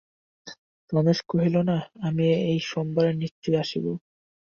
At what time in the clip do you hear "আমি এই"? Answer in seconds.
2.01-2.59